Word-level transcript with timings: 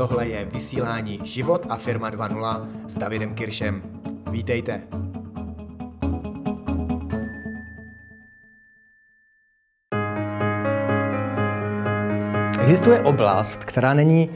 tohle 0.00 0.28
je 0.28 0.44
vysílání 0.44 1.20
Život 1.24 1.66
a 1.68 1.76
firma 1.76 2.10
2.0 2.10 2.66
s 2.88 2.94
Davidem 2.94 3.34
Kiršem. 3.34 3.82
Vítejte. 4.30 4.82
Existuje 12.62 13.00
oblast, 13.00 13.64
která 13.64 13.94
není 13.94 14.30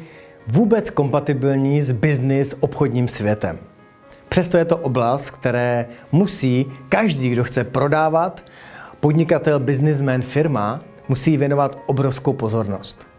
vůbec 0.46 0.90
kompatibilní 0.90 1.82
s 1.82 1.92
business 1.92 2.54
obchodním 2.60 3.08
světem. 3.08 3.58
Přesto 4.28 4.56
je 4.56 4.64
to 4.64 4.76
oblast, 4.76 5.30
které 5.30 5.86
musí 6.12 6.66
každý, 6.88 7.30
kdo 7.30 7.44
chce 7.44 7.64
prodávat, 7.64 8.44
podnikatel, 9.00 9.60
businessman, 9.60 10.22
firma, 10.22 10.80
musí 11.08 11.36
věnovat 11.36 11.78
obrovskou 11.86 12.32
pozornost. 12.32 13.13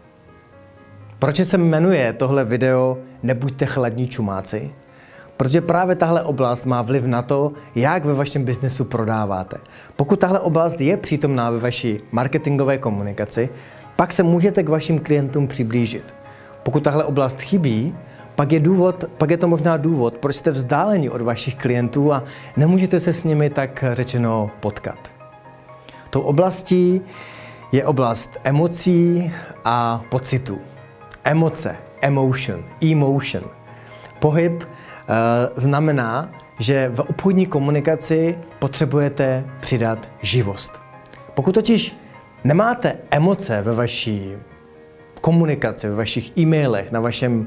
Proč 1.18 1.40
se 1.44 1.58
jmenuje 1.58 2.12
tohle 2.12 2.44
video 2.44 2.98
Nebuďte 3.22 3.66
chladní 3.66 4.06
čumáci? 4.06 4.70
Protože 5.36 5.60
právě 5.60 5.96
tahle 5.96 6.22
oblast 6.22 6.66
má 6.66 6.82
vliv 6.82 7.04
na 7.04 7.22
to, 7.22 7.52
jak 7.74 8.04
ve 8.04 8.14
vašem 8.14 8.44
biznesu 8.44 8.84
prodáváte. 8.84 9.56
Pokud 9.96 10.20
tahle 10.20 10.40
oblast 10.40 10.80
je 10.80 10.96
přítomná 10.96 11.50
ve 11.50 11.58
vaší 11.58 12.00
marketingové 12.12 12.78
komunikaci, 12.78 13.48
pak 13.96 14.12
se 14.12 14.22
můžete 14.22 14.62
k 14.62 14.68
vašim 14.68 14.98
klientům 14.98 15.46
přiblížit. 15.46 16.14
Pokud 16.62 16.82
tahle 16.82 17.04
oblast 17.04 17.40
chybí, 17.40 17.94
pak 18.34 18.52
je, 18.52 18.60
důvod, 18.60 19.04
pak 19.18 19.30
je 19.30 19.36
to 19.36 19.48
možná 19.48 19.76
důvod, 19.76 20.14
proč 20.18 20.36
jste 20.36 20.50
vzdáleni 20.50 21.10
od 21.10 21.20
vašich 21.20 21.54
klientů 21.54 22.12
a 22.12 22.24
nemůžete 22.56 23.00
se 23.00 23.12
s 23.12 23.24
nimi 23.24 23.50
tak 23.50 23.84
řečeno 23.92 24.50
potkat. 24.60 24.98
Tou 26.10 26.20
oblastí 26.20 27.00
je 27.72 27.84
oblast 27.84 28.30
emocí 28.44 29.32
a 29.64 30.02
pocitů. 30.10 30.58
Emoce, 31.26 31.76
emotion, 32.00 32.64
emotion. 32.80 33.44
Pohyb 34.18 34.62
e, 34.62 34.66
znamená, 35.60 36.30
že 36.58 36.90
v 36.94 37.00
obchodní 37.00 37.46
komunikaci 37.46 38.38
potřebujete 38.58 39.44
přidat 39.60 40.08
živost. 40.22 40.72
Pokud 41.34 41.52
totiž 41.52 41.96
nemáte 42.44 42.96
emoce 43.10 43.62
ve 43.62 43.74
vaší 43.74 44.32
komunikaci, 45.20 45.88
ve 45.88 45.94
vašich 45.94 46.38
e-mailech, 46.38 46.92
na, 46.92 47.00
vašem, 47.00 47.46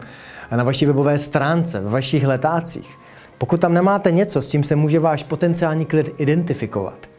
na 0.51 0.63
vaší 0.63 0.85
webové 0.85 1.19
stránce, 1.19 1.79
ve 1.79 1.89
vašich 1.89 2.27
letácích, 2.27 2.97
pokud 3.37 3.61
tam 3.61 3.73
nemáte 3.73 4.11
něco, 4.11 4.41
s 4.41 4.49
čím 4.49 4.63
se 4.63 4.75
může 4.75 4.99
váš 4.99 5.23
potenciální 5.23 5.85
klient 5.85 6.21
identifikovat, 6.21 7.09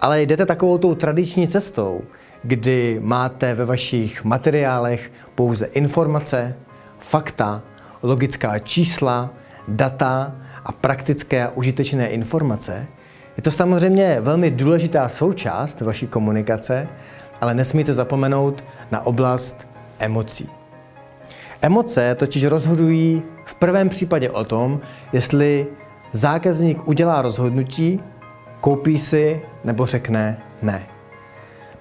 ale 0.00 0.22
jdete 0.22 0.46
takovou 0.46 0.78
tou 0.78 0.94
tradiční 0.94 1.48
cestou, 1.48 2.02
kdy 2.42 3.00
máte 3.02 3.54
ve 3.54 3.64
vašich 3.64 4.24
materiálech 4.24 5.12
pouze 5.34 5.66
informace, 5.66 6.54
fakta, 6.98 7.62
logická 8.02 8.58
čísla, 8.58 9.30
data 9.68 10.36
a 10.64 10.72
praktické 10.72 11.46
a 11.46 11.50
užitečné 11.50 12.08
informace, 12.08 12.86
je 13.36 13.42
to 13.42 13.50
samozřejmě 13.50 14.18
velmi 14.20 14.50
důležitá 14.50 15.08
součást 15.08 15.80
vaší 15.80 16.06
komunikace, 16.06 16.88
ale 17.40 17.54
nesmíte 17.54 17.94
zapomenout 17.94 18.64
na 18.90 19.06
oblast 19.06 19.66
emocí. 19.98 20.48
Emoce 21.62 22.14
totiž 22.14 22.44
rozhodují 22.44 23.22
v 23.46 23.54
prvém 23.54 23.88
případě 23.88 24.30
o 24.30 24.44
tom, 24.44 24.80
jestli 25.12 25.66
zákazník 26.12 26.88
udělá 26.88 27.22
rozhodnutí, 27.22 28.00
koupí 28.60 28.98
si 28.98 29.42
nebo 29.64 29.86
řekne 29.86 30.38
ne. 30.62 30.91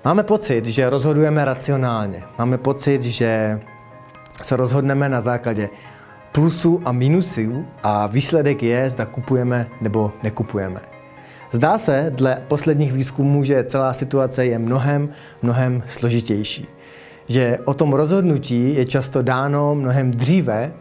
Máme 0.05 0.23
pocit, 0.23 0.65
že 0.65 0.89
rozhodujeme 0.89 1.45
racionálně. 1.45 2.23
Máme 2.37 2.57
pocit, 2.57 3.03
že 3.03 3.61
se 4.41 4.55
rozhodneme 4.55 5.09
na 5.09 5.21
základě 5.21 5.69
plusů 6.31 6.81
a 6.85 6.91
minusů 6.91 7.65
a 7.83 8.07
výsledek 8.07 8.63
je, 8.63 8.89
zda 8.89 9.05
kupujeme 9.05 9.67
nebo 9.81 10.11
nekupujeme. 10.23 10.81
Zdá 11.51 11.77
se 11.77 12.11
dle 12.15 12.41
posledních 12.47 12.93
výzkumů, 12.93 13.43
že 13.43 13.63
celá 13.63 13.93
situace 13.93 14.45
je 14.45 14.59
mnohem, 14.59 15.09
mnohem 15.41 15.83
složitější. 15.87 16.67
Že 17.27 17.59
o 17.65 17.73
tom 17.73 17.93
rozhodnutí 17.93 18.75
je 18.75 18.85
často 18.85 19.21
dáno 19.21 19.75
mnohem 19.75 20.11
dříve, 20.11 20.73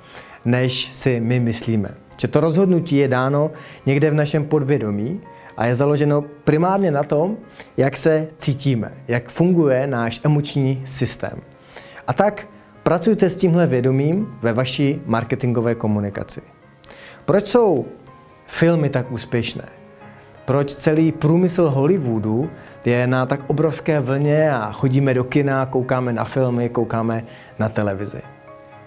než 0.44 0.88
si 0.92 1.20
my 1.20 1.40
myslíme. 1.40 1.88
Že 2.16 2.28
to 2.28 2.40
rozhodnutí 2.40 2.96
je 2.96 3.08
dáno 3.08 3.50
někde 3.86 4.10
v 4.10 4.14
našem 4.14 4.44
podvědomí 4.44 5.20
a 5.56 5.66
je 5.66 5.74
založeno 5.74 6.22
primárně 6.44 6.90
na 6.90 7.02
tom, 7.02 7.36
jak 7.76 7.96
se 7.96 8.28
cítíme, 8.36 8.92
jak 9.08 9.28
funguje 9.28 9.86
náš 9.86 10.20
emoční 10.24 10.82
systém. 10.84 11.40
A 12.06 12.12
tak 12.12 12.46
pracujte 12.82 13.30
s 13.30 13.36
tímhle 13.36 13.66
vědomím 13.66 14.38
ve 14.42 14.52
vaší 14.52 15.02
marketingové 15.06 15.74
komunikaci. 15.74 16.40
Proč 17.24 17.46
jsou 17.46 17.86
filmy 18.46 18.88
tak 18.88 19.12
úspěšné? 19.12 19.64
Proč 20.44 20.74
celý 20.74 21.12
průmysl 21.12 21.70
Hollywoodu 21.70 22.50
je 22.84 23.06
na 23.06 23.26
tak 23.26 23.40
obrovské 23.46 24.00
vlně 24.00 24.52
a 24.52 24.72
chodíme 24.72 25.14
do 25.14 25.24
kina, 25.24 25.66
koukáme 25.66 26.12
na 26.12 26.24
filmy, 26.24 26.68
koukáme 26.68 27.24
na 27.58 27.68
televizi? 27.68 28.22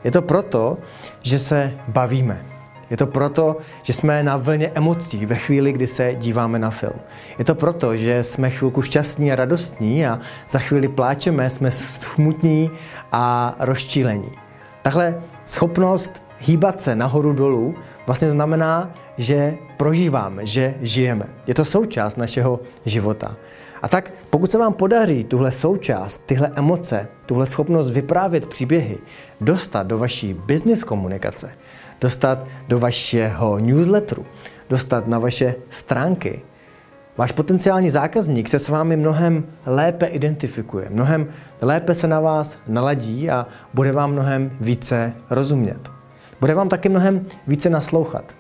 Je 0.04 0.12
to 0.12 0.22
proto, 0.22 0.78
že 1.22 1.40
se 1.40 1.74
bavíme, 1.88 2.46
je 2.94 2.98
to 2.98 3.08
proto, 3.08 3.58
že 3.84 3.94
jsme 3.94 4.24
na 4.24 4.38
vlně 4.38 4.72
emocí 4.76 5.26
ve 5.26 5.36
chvíli, 5.36 5.72
kdy 5.72 5.88
se 5.88 6.16
díváme 6.16 6.60
na 6.60 6.70
film. 6.70 7.00
Je 7.40 7.46
to 7.46 7.56
proto, 7.56 7.98
že 7.98 8.24
jsme 8.24 8.50
chvilku 8.50 8.82
šťastní 8.82 9.32
a 9.32 9.36
radostní 9.36 10.06
a 10.06 10.20
za 10.50 10.60
chvíli 10.60 10.88
pláčeme, 10.88 11.50
jsme 11.50 11.72
smutní 11.72 12.72
a 13.12 13.56
rozčílení. 13.60 14.32
Tahle 14.82 15.22
schopnost 15.46 16.24
hýbat 16.40 16.80
se 16.80 16.96
nahoru 16.96 17.34
dolů 17.34 17.76
vlastně 18.06 18.30
znamená, 18.32 18.94
že 19.18 19.58
prožíváme, 19.78 20.46
že 20.46 20.74
žijeme. 20.82 21.26
Je 21.48 21.54
to 21.54 21.66
součást 21.66 22.16
našeho 22.16 22.60
života. 22.86 23.36
A 23.84 23.88
tak 23.88 24.12
pokud 24.30 24.52
se 24.52 24.58
vám 24.58 24.74
podaří 24.74 25.24
tuhle 25.24 25.52
součást, 25.52 26.22
tyhle 26.26 26.52
emoce, 26.56 27.08
tuhle 27.26 27.46
schopnost 27.46 27.90
vyprávět 27.90 28.46
příběhy 28.46 28.98
dostat 29.42 29.88
do 29.88 29.98
vaší 29.98 30.34
business 30.34 30.84
komunikace, 30.84 31.52
dostat 32.02 32.48
do 32.68 32.80
vašeho 32.80 33.60
newsletteru, 33.60 34.26
dostat 34.70 35.08
na 35.08 35.20
vaše 35.20 35.56
stránky. 35.70 36.42
Váš 37.18 37.32
potenciální 37.32 37.90
zákazník 37.90 38.50
se 38.50 38.60
s 38.60 38.70
vámi 38.70 38.98
mnohem 38.98 39.46
lépe 39.66 40.06
identifikuje, 40.06 40.88
mnohem 40.90 41.28
lépe 41.62 41.94
se 41.94 42.08
na 42.08 42.20
vás 42.20 42.58
naladí 42.68 43.30
a 43.30 43.48
bude 43.74 43.92
vám 43.92 44.12
mnohem 44.12 44.58
více 44.62 45.14
rozumět. 45.30 45.92
Bude 46.40 46.56
vám 46.56 46.70
taky 46.70 46.90
mnohem 46.90 47.24
více 47.48 47.70
naslouchat. 47.70 48.36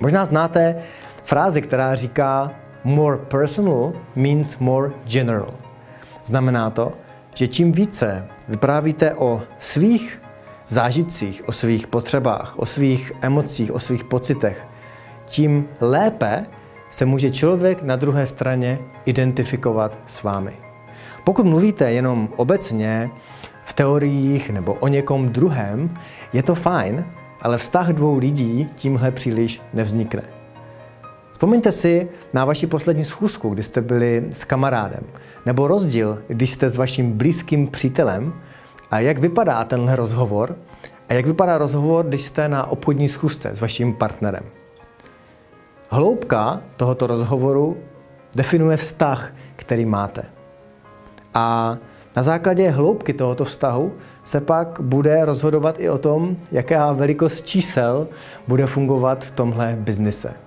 Možná 0.00 0.24
znáte 0.24 0.76
frázi, 1.24 1.62
která 1.62 1.94
říká 1.94 2.50
more 2.86 3.18
personal 3.18 3.92
means 4.16 4.58
more 4.58 4.92
general. 5.04 5.54
Znamená 6.24 6.70
to, 6.70 6.92
že 7.34 7.48
čím 7.48 7.72
více 7.72 8.28
vyprávíte 8.48 9.14
o 9.14 9.42
svých 9.58 10.22
zážitcích, 10.68 11.48
o 11.48 11.52
svých 11.52 11.86
potřebách, 11.86 12.58
o 12.58 12.66
svých 12.66 13.12
emocích, 13.22 13.72
o 13.72 13.80
svých 13.80 14.04
pocitech, 14.04 14.66
tím 15.26 15.68
lépe 15.80 16.46
se 16.90 17.04
může 17.04 17.30
člověk 17.30 17.82
na 17.82 17.96
druhé 17.96 18.26
straně 18.26 18.78
identifikovat 19.04 19.98
s 20.06 20.22
vámi. 20.22 20.52
Pokud 21.24 21.46
mluvíte 21.46 21.92
jenom 21.92 22.28
obecně, 22.36 23.10
v 23.64 23.72
teoriích 23.72 24.50
nebo 24.50 24.74
o 24.74 24.88
někom 24.88 25.28
druhém, 25.28 25.98
je 26.32 26.42
to 26.42 26.54
fajn, 26.54 27.04
ale 27.42 27.58
vztah 27.58 27.88
dvou 27.88 28.18
lidí 28.18 28.68
tímhle 28.76 29.10
příliš 29.10 29.62
nevznikne. 29.72 30.35
Vzpomeňte 31.36 31.72
si 31.72 32.08
na 32.32 32.44
vaši 32.44 32.66
poslední 32.66 33.04
schůzku, 33.04 33.48
kdy 33.48 33.62
jste 33.62 33.80
byli 33.80 34.24
s 34.30 34.44
kamarádem, 34.44 35.04
nebo 35.46 35.66
rozdíl, 35.66 36.22
když 36.28 36.50
jste 36.50 36.68
s 36.68 36.76
vaším 36.76 37.12
blízkým 37.12 37.68
přítelem 37.68 38.32
a 38.90 39.00
jak 39.00 39.18
vypadá 39.18 39.64
tenhle 39.64 39.96
rozhovor 39.96 40.56
a 41.08 41.12
jak 41.12 41.26
vypadá 41.26 41.58
rozhovor, 41.58 42.06
když 42.06 42.22
jste 42.22 42.48
na 42.48 42.70
obchodní 42.70 43.08
schůzce 43.08 43.50
s 43.54 43.60
vaším 43.60 43.94
partnerem. 43.94 44.42
Hloubka 45.88 46.60
tohoto 46.76 47.06
rozhovoru 47.06 47.76
definuje 48.34 48.76
vztah, 48.76 49.32
který 49.56 49.84
máte. 49.84 50.22
A 51.34 51.76
na 52.16 52.22
základě 52.22 52.70
hloubky 52.70 53.12
tohoto 53.12 53.44
vztahu 53.44 53.92
se 54.24 54.40
pak 54.40 54.80
bude 54.80 55.24
rozhodovat 55.24 55.80
i 55.80 55.90
o 55.90 55.98
tom, 55.98 56.36
jaká 56.52 56.92
velikost 56.92 57.46
čísel 57.46 58.08
bude 58.48 58.66
fungovat 58.66 59.24
v 59.24 59.30
tomhle 59.30 59.76
biznise. 59.80 60.45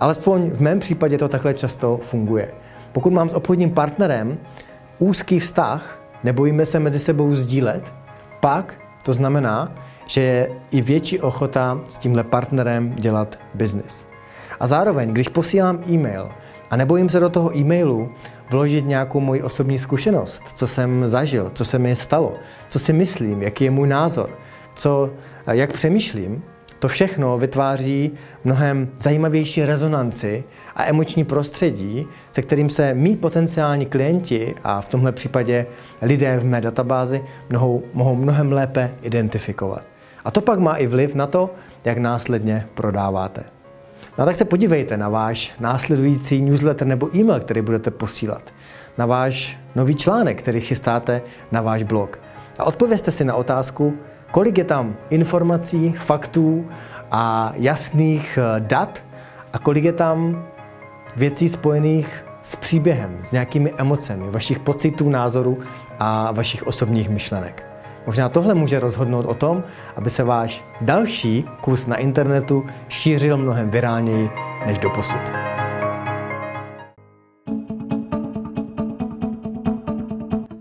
Alespoň 0.00 0.50
v 0.50 0.60
mém 0.60 0.78
případě 0.78 1.18
to 1.18 1.28
takhle 1.28 1.54
často 1.54 1.98
funguje. 2.02 2.52
Pokud 2.92 3.12
mám 3.12 3.28
s 3.28 3.34
obchodním 3.34 3.70
partnerem 3.70 4.38
úzký 4.98 5.40
vztah, 5.40 6.02
nebojíme 6.24 6.66
se 6.66 6.78
mezi 6.78 6.98
sebou 6.98 7.34
sdílet, 7.34 7.94
pak 8.40 8.74
to 9.02 9.14
znamená, 9.14 9.72
že 10.06 10.20
je 10.20 10.50
i 10.70 10.80
větší 10.80 11.20
ochota 11.20 11.80
s 11.88 11.98
tímhle 11.98 12.24
partnerem 12.24 12.94
dělat 12.96 13.38
biznis. 13.54 14.06
A 14.60 14.66
zároveň, 14.66 15.10
když 15.10 15.28
posílám 15.28 15.80
e-mail 15.90 16.28
a 16.70 16.76
nebojím 16.76 17.08
se 17.08 17.20
do 17.20 17.28
toho 17.28 17.56
e-mailu 17.56 18.10
vložit 18.50 18.86
nějakou 18.86 19.20
moji 19.20 19.42
osobní 19.42 19.78
zkušenost, 19.78 20.42
co 20.54 20.66
jsem 20.66 21.08
zažil, 21.08 21.50
co 21.54 21.64
se 21.64 21.78
mi 21.78 21.96
stalo, 21.96 22.34
co 22.68 22.78
si 22.78 22.92
myslím, 22.92 23.42
jaký 23.42 23.64
je 23.64 23.70
můj 23.70 23.88
názor, 23.88 24.30
co, 24.74 25.10
jak 25.46 25.72
přemýšlím, 25.72 26.42
to 26.80 26.88
všechno 26.88 27.38
vytváří 27.38 28.12
mnohem 28.44 28.88
zajímavější 28.98 29.64
rezonanci 29.64 30.44
a 30.76 30.84
emoční 30.84 31.24
prostředí, 31.24 32.06
se 32.30 32.42
kterým 32.42 32.70
se 32.70 32.94
mý 32.94 33.16
potenciální 33.16 33.86
klienti 33.86 34.54
a 34.64 34.80
v 34.80 34.88
tomhle 34.88 35.12
případě 35.12 35.66
lidé 36.02 36.38
v 36.38 36.44
mé 36.44 36.60
databázi 36.60 37.24
mohou, 37.50 37.82
mohou 37.92 38.14
mnohem 38.16 38.52
lépe 38.52 38.90
identifikovat. 39.02 39.82
A 40.24 40.30
to 40.30 40.40
pak 40.40 40.58
má 40.58 40.76
i 40.76 40.86
vliv 40.86 41.14
na 41.14 41.26
to, 41.26 41.50
jak 41.84 41.98
následně 41.98 42.66
prodáváte. 42.74 43.42
No 44.18 44.24
tak 44.24 44.36
se 44.36 44.44
podívejte 44.44 44.96
na 44.96 45.08
váš 45.08 45.52
následující 45.60 46.42
newsletter 46.42 46.86
nebo 46.86 47.16
e-mail, 47.16 47.40
který 47.40 47.62
budete 47.62 47.90
posílat, 47.90 48.42
na 48.98 49.06
váš 49.06 49.58
nový 49.74 49.94
článek, 49.94 50.38
který 50.38 50.60
chystáte 50.60 51.22
na 51.52 51.60
váš 51.62 51.82
blog. 51.82 52.18
A 52.58 52.64
odpovězte 52.64 53.12
si 53.12 53.24
na 53.24 53.34
otázku, 53.34 53.94
kolik 54.30 54.58
je 54.58 54.64
tam 54.64 54.96
informací, 55.10 55.92
faktů 55.92 56.68
a 57.10 57.52
jasných 57.56 58.38
eh, 58.38 58.60
dat 58.60 59.02
a 59.52 59.58
kolik 59.58 59.84
je 59.84 59.92
tam 59.92 60.46
věcí 61.16 61.48
spojených 61.48 62.24
s 62.42 62.56
příběhem, 62.56 63.18
s 63.22 63.30
nějakými 63.30 63.72
emocemi, 63.76 64.30
vašich 64.30 64.58
pocitů, 64.58 65.10
názorů 65.10 65.58
a 65.98 66.32
vašich 66.32 66.66
osobních 66.66 67.08
myšlenek. 67.08 67.66
Možná 68.06 68.28
tohle 68.28 68.54
může 68.54 68.80
rozhodnout 68.80 69.26
o 69.26 69.34
tom, 69.34 69.64
aby 69.96 70.10
se 70.10 70.24
váš 70.24 70.64
další 70.80 71.44
kus 71.60 71.86
na 71.86 71.96
internetu 71.96 72.66
šířil 72.88 73.36
mnohem 73.36 73.70
virálněji 73.70 74.30
než 74.66 74.78
do 74.78 74.90
posud. 74.90 75.20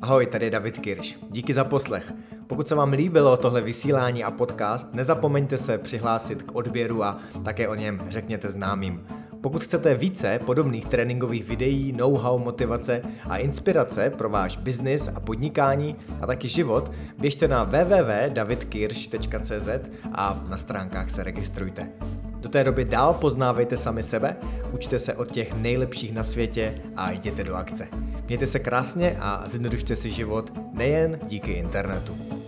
Ahoj, 0.02 0.26
tady 0.26 0.46
je 0.46 0.52
David 0.52 0.78
Kirš. 0.78 1.18
Díky 1.30 1.54
za 1.54 1.64
poslech. 1.64 2.14
Pokud 2.50 2.68
se 2.68 2.76
vám 2.76 2.94
líbilo 2.94 3.38
tohle 3.38 3.62
vysílání 3.62 4.24
a 4.24 4.32
podcast, 4.32 4.94
nezapomeňte 4.94 5.58
se 5.58 5.78
přihlásit 5.78 6.44
k 6.44 6.56
odběru 6.56 7.04
a 7.04 7.20
také 7.44 7.68
o 7.68 7.76
něm 7.76 8.02
řekněte 8.08 8.52
známým. 8.52 9.06
Pokud 9.42 9.64
chcete 9.64 9.96
více 9.96 10.40
podobných 10.46 10.86
tréninkových 10.86 11.46
videí, 11.46 11.92
know-how, 11.92 12.40
motivace 12.40 13.02
a 13.30 13.38
inspirace 13.38 14.10
pro 14.10 14.30
váš 14.30 14.58
biznis 14.58 15.10
a 15.16 15.20
podnikání 15.20 15.96
a 16.22 16.28
taky 16.28 16.48
život, 16.48 16.92
běžte 17.20 17.48
na 17.48 17.64
www.davidkirsch.cz 17.64 19.70
a 20.14 20.44
na 20.50 20.58
stránkách 20.58 21.12
se 21.12 21.24
registrujte. 21.24 21.90
Do 22.40 22.50
té 22.50 22.64
doby 22.64 22.86
dál 22.86 23.14
poznávejte 23.14 23.78
sami 23.78 24.04
sebe, 24.04 24.36
učte 24.72 25.00
se 25.00 25.14
od 25.14 25.32
těch 25.32 25.54
nejlepších 25.54 26.14
na 26.14 26.24
světě 26.24 26.82
a 26.96 27.12
jděte 27.12 27.44
do 27.44 27.56
akce. 27.56 27.88
Mějte 28.28 28.48
se 28.48 28.60
krásně 28.60 29.18
a 29.20 29.44
zjednodušte 29.48 29.96
si 29.96 30.12
život 30.12 30.54
nejen 30.74 31.20
díky 31.28 31.52
internetu. 31.52 32.39